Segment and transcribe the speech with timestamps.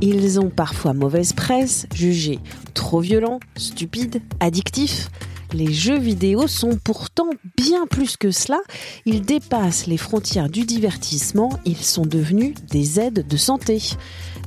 [0.00, 2.38] Ils ont parfois mauvaise presse, jugés
[2.74, 5.10] trop violents, stupides, addictifs.
[5.52, 8.60] Les jeux vidéo sont pourtant bien plus que cela.
[9.06, 11.50] Ils dépassent les frontières du divertissement.
[11.64, 13.82] Ils sont devenus des aides de santé.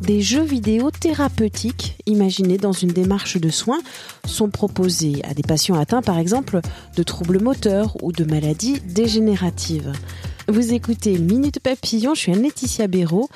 [0.01, 3.81] Des jeux vidéo thérapeutiques, imaginés dans une démarche de soins,
[4.25, 6.61] sont proposés à des patients atteints par exemple
[6.95, 9.91] de troubles moteurs ou de maladies dégénératives.
[10.47, 13.29] Vous écoutez Minute Papillon, je suis Anne-Laetitia Béraud.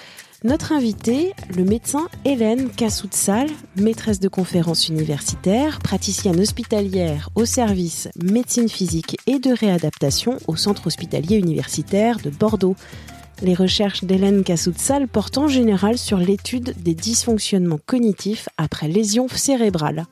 [0.46, 8.70] Notre invitée, le médecin Hélène Kassoutsal, maîtresse de conférences universitaires, praticienne hospitalière au service médecine
[8.70, 12.76] physique et de réadaptation au centre hospitalier universitaire de Bordeaux.
[13.42, 20.06] Les recherches d'Hélène Kassoutsal portent en général sur l'étude des dysfonctionnements cognitifs après lésion cérébrale.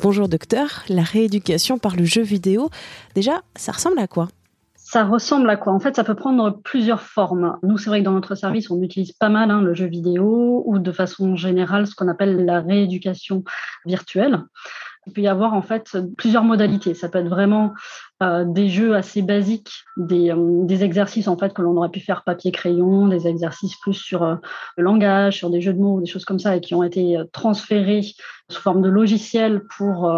[0.00, 2.70] Bonjour docteur, la rééducation par le jeu vidéo,
[3.16, 4.28] déjà, ça ressemble à quoi?
[4.92, 5.72] Ça ressemble à quoi?
[5.72, 7.56] En fait, ça peut prendre plusieurs formes.
[7.62, 10.62] Nous, c'est vrai que dans notre service, on utilise pas mal hein, le jeu vidéo
[10.66, 13.42] ou de façon générale ce qu'on appelle la rééducation
[13.86, 14.42] virtuelle.
[15.06, 16.94] Il peut y avoir en fait plusieurs modalités.
[16.94, 17.72] Ça peut être vraiment
[18.22, 21.98] euh, des jeux assez basiques, des, euh, des, exercices en fait que l'on aurait pu
[21.98, 24.36] faire papier-crayon, des exercices plus sur euh,
[24.76, 27.20] le langage, sur des jeux de mots, des choses comme ça, et qui ont été
[27.32, 28.02] transférés
[28.48, 30.12] sous forme de logiciel pour,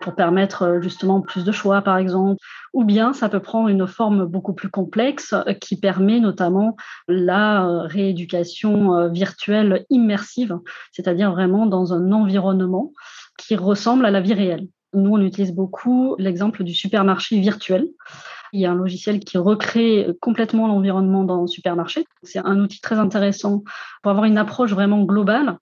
[0.00, 2.40] pour permettre justement plus de choix, par exemple.
[2.72, 6.76] Ou bien ça peut prendre une forme beaucoup plus complexe qui permet notamment
[7.08, 10.58] la rééducation virtuelle immersive,
[10.92, 12.92] c'est-à-dire vraiment dans un environnement
[13.38, 14.68] qui ressemble à la vie réelle.
[14.94, 17.88] Nous, on utilise beaucoup l'exemple du supermarché virtuel.
[18.52, 22.06] Il y a un logiciel qui recrée complètement l'environnement dans le supermarché.
[22.22, 23.64] C'est un outil très intéressant
[24.02, 25.58] pour avoir une approche vraiment globale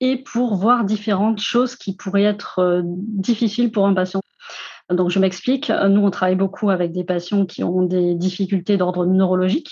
[0.00, 4.22] et pour voir différentes choses qui pourraient être euh, difficiles pour un patient.
[4.88, 5.70] Donc, je m'explique.
[5.70, 9.70] Nous, on travaille beaucoup avec des patients qui ont des difficultés d'ordre neurologique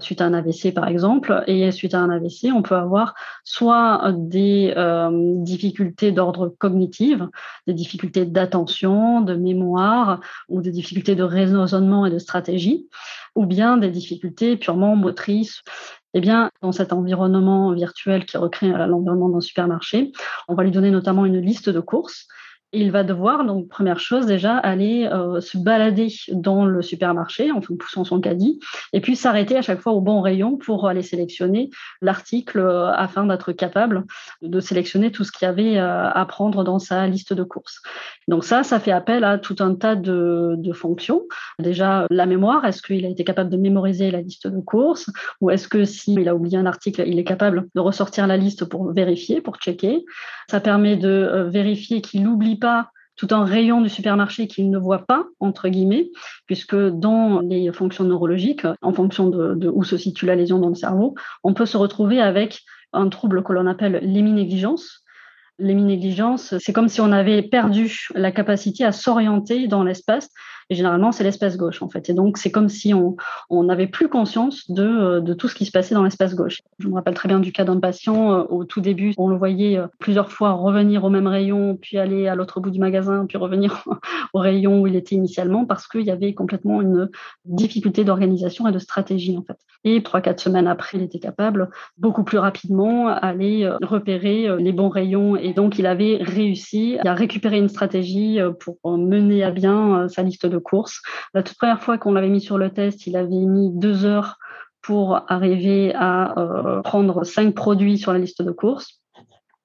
[0.00, 1.42] suite à un AVC par exemple.
[1.46, 3.14] Et suite à un AVC, on peut avoir
[3.44, 7.20] soit des euh, difficultés d'ordre cognitif,
[7.66, 12.88] des difficultés d'attention, de mémoire ou des difficultés de raisonnement et de stratégie,
[13.34, 15.62] ou bien des difficultés purement motrices.
[16.14, 20.12] Eh bien, dans cet environnement virtuel qui recrée l'environnement d'un supermarché,
[20.46, 22.28] on va lui donner notamment une liste de courses
[22.72, 27.60] il va devoir, donc première chose déjà, aller euh, se balader dans le supermarché en
[27.60, 28.60] poussant son caddie,
[28.94, 31.68] et puis s'arrêter à chaque fois au bon rayon pour aller sélectionner
[32.00, 34.04] l'article euh, afin d'être capable
[34.40, 37.82] de sélectionner tout ce qu'il y avait euh, à prendre dans sa liste de courses.
[38.26, 41.24] Donc ça, ça fait appel à tout un tas de, fonctions.
[41.58, 45.10] Déjà, la mémoire, est-ce qu'il a été capable de mémoriser la liste de courses,
[45.42, 48.64] ou est-ce que s'il a oublié un article, il est capable de ressortir la liste
[48.64, 50.06] pour vérifier, pour checker?
[50.50, 52.56] Ça permet de vérifier qu'il n'oublie
[53.16, 56.10] tout un rayon du supermarché qu'il ne voit pas, entre guillemets,
[56.46, 60.74] puisque dans les fonctions neurologiques, en fonction de, où se situe la lésion dans le
[60.74, 61.14] cerveau,
[61.44, 62.60] on peut se retrouver avec
[62.92, 65.04] un trouble que l'on appelle l'héminégligence.
[65.58, 70.28] L'héminégligence, c'est comme si on avait perdu la capacité à s'orienter dans l'espace
[70.70, 72.08] et généralement, c'est l'espace gauche, en fait.
[72.10, 75.64] Et donc, c'est comme si on n'avait plus conscience de, euh, de, tout ce qui
[75.64, 76.60] se passait dans l'espace gauche.
[76.78, 78.32] Je me rappelle très bien du cas d'un patient.
[78.32, 81.98] Euh, au tout début, on le voyait euh, plusieurs fois revenir au même rayon, puis
[81.98, 83.84] aller à l'autre bout du magasin, puis revenir
[84.34, 87.10] au rayon où il était initialement, parce qu'il y avait complètement une
[87.44, 89.58] difficulté d'organisation et de stratégie, en fait.
[89.84, 94.88] Et trois, quatre semaines après, il était capable beaucoup plus rapidement aller repérer les bons
[94.88, 95.36] rayons.
[95.36, 100.46] Et donc, il avait réussi à récupérer une stratégie pour mener à bien sa liste
[100.58, 101.02] course.
[101.34, 104.38] La toute première fois qu'on l'avait mis sur le test, il avait mis deux heures
[104.82, 109.00] pour arriver à euh, prendre cinq produits sur la liste de courses.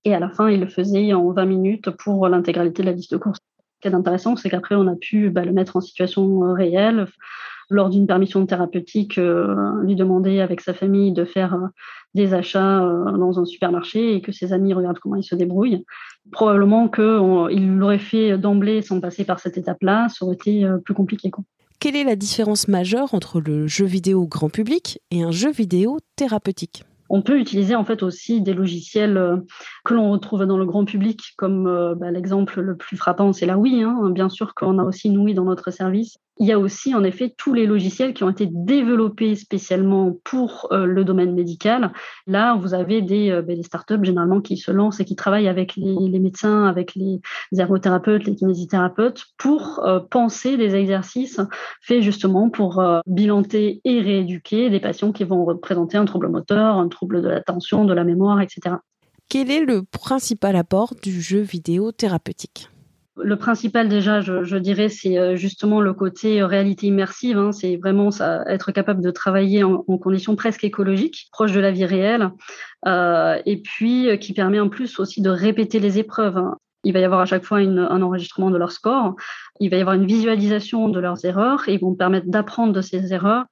[0.06, 3.11] Et à la fin, il le faisait en 20 minutes pour l'intégralité de la liste
[3.11, 3.39] de courses.
[3.77, 6.53] Ce qui est intéressant, c'est qu'après, on a pu bah, le mettre en situation euh,
[6.53, 7.07] réelle,
[7.69, 11.67] lors d'une permission thérapeutique, euh, lui demander avec sa famille de faire euh,
[12.13, 15.83] des achats euh, dans un supermarché et que ses amis regardent comment il se débrouille.
[16.31, 21.31] Probablement qu'il l'aurait fait d'emblée sans passer par cette étape-là, ça aurait été plus compliqué.
[21.79, 25.99] Quelle est la différence majeure entre le jeu vidéo grand public et un jeu vidéo
[26.15, 26.83] thérapeutique?
[27.09, 29.41] On peut utiliser en fait aussi des logiciels
[29.85, 33.57] que l'on retrouve dans le grand public, comme bah, l'exemple le plus frappant, c'est la
[33.57, 33.83] Wii.
[33.83, 34.09] Hein.
[34.09, 37.03] Bien sûr qu'on a aussi une Wii dans notre service Il y a aussi en
[37.03, 41.91] effet tous les logiciels qui ont été développés spécialement pour euh, le domaine médical.
[42.27, 45.47] Là, vous avez des, euh, ben, des, startups généralement qui se lancent et qui travaillent
[45.47, 47.19] avec les, médecins, avec les,
[47.57, 51.41] ergothérapeutes, les kinésithérapeutes pour euh, penser des exercices
[51.81, 56.87] faits justement pour bilanter et rééduquer des patients qui vont représenter un trouble moteur, un
[56.87, 58.75] trouble de l'attention, de la mémoire, etc.
[59.29, 62.69] Quel est le principal apport du jeu vidéo thérapeutique?
[63.19, 67.37] Le principal déjà, je, dirais, c'est euh, justement le côté euh, réalité immersive.
[67.37, 67.51] Hein.
[67.51, 68.09] c'est vraiment
[68.47, 72.29] être capable de travailler en, conditions presque écologiques, proches de la vie réelle,
[72.85, 76.37] euh, et puis qui permet en plus aussi de répéter les épreuves.
[76.37, 76.57] Hein.
[76.83, 79.15] Il va y avoir à chaque fois un enregistrement de leur score.
[79.59, 82.81] Il va y avoir une visualisation de leurs erreurs et ils vont permettre d'apprendre de
[82.81, 83.45] ces erreurs.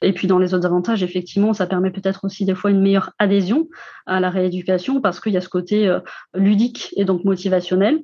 [0.00, 3.12] Et puis dans les autres avantages, effectivement, ça permet peut-être aussi des fois une meilleure
[3.18, 3.68] adhésion
[4.06, 5.96] à la rééducation parce qu'il y a ce côté
[6.34, 8.00] ludique et donc motivationnel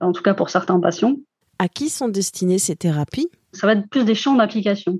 [0.00, 1.16] en tout cas pour certains patients.
[1.58, 3.28] À qui sont destinées ces thérapies?
[3.52, 4.98] Ça va être plus des champs d'application.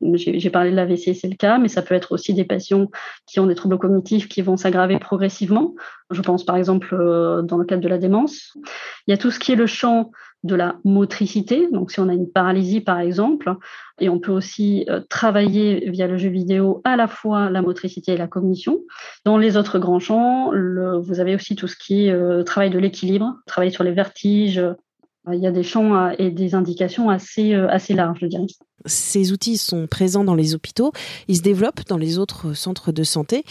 [0.00, 2.90] J'ai parlé de l'AVC, c'est le cas, mais ça peut être aussi des patients
[3.26, 5.74] qui ont des troubles cognitifs qui vont s'aggraver progressivement.
[6.10, 8.56] Je pense par exemple euh, dans le cadre de la démence.
[9.06, 10.10] Il y a tout ce qui est le champ
[10.42, 11.68] de la motricité.
[11.70, 13.54] Donc, si on a une paralysie, par exemple,
[13.98, 18.12] et on peut aussi euh, travailler via le jeu vidéo à la fois la motricité
[18.12, 18.80] et la cognition.
[19.24, 22.78] Dans les autres grands champs, vous avez aussi tout ce qui est euh, travail de
[22.78, 24.62] l'équilibre, travail sur les vertiges.
[25.30, 28.46] Il y a des champs et des indications assez, euh, assez larges, je dirais.
[28.86, 30.92] Ces outils sont présents dans les hôpitaux,
[31.28, 33.44] ils se développent dans les autres centres de santé.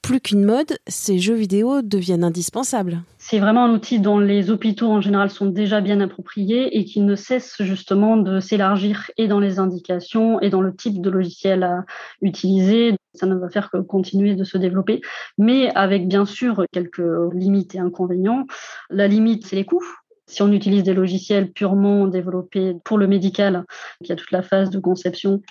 [0.00, 3.02] Plus qu'une mode, ces jeux vidéo deviennent indispensables.
[3.18, 7.02] C'est vraiment un outil dont les hôpitaux en général sont déjà bien appropriés et qui
[7.02, 11.62] ne cesse justement de s'élargir et dans les indications et dans le type de logiciel
[11.62, 11.84] à
[12.22, 12.94] utiliser.
[13.12, 15.02] Ça ne va faire que continuer de se développer,
[15.36, 17.02] mais avec bien sûr quelques
[17.34, 18.46] limites et inconvénients.
[18.88, 19.84] La limite, c'est les coûts
[20.30, 23.64] si on utilise des logiciels purement développés pour le médical,
[24.00, 25.42] il y a toute la phase de conception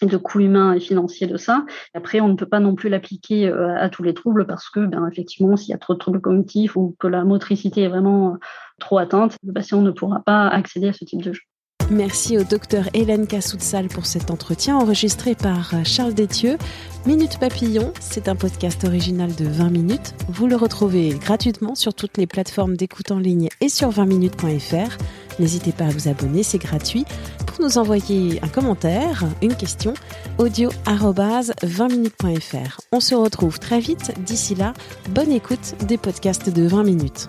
[0.00, 1.66] et de coûts humains et financiers de ça.
[1.92, 4.80] Après, on ne peut pas non plus l'appliquer euh, à tous les troubles parce que,
[4.80, 8.36] ben, effectivement, s'il y a trop de troubles cognitifs ou que la motricité est vraiment
[8.78, 11.42] trop atteinte, le patient ne pourra pas accéder à ce type de jeu.
[11.90, 16.58] Merci au docteur Hélène Cassoutsal pour cet entretien enregistré par Charles Détieux.
[17.06, 20.14] Minute Papillon, c'est un podcast original de 20 minutes.
[20.28, 24.98] Vous le retrouvez gratuitement sur toutes les plateformes d'écoute en ligne et sur 20minutes.fr.
[25.38, 27.06] N'hésitez pas à vous abonner, c'est gratuit.
[27.46, 29.94] Pour nous envoyer un commentaire, une question,
[30.36, 32.80] audio 20minutes.fr.
[32.92, 34.12] On se retrouve très vite.
[34.26, 34.74] D'ici là,
[35.08, 37.28] bonne écoute des podcasts de 20 minutes.